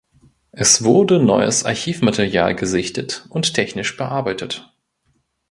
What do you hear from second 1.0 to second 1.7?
neues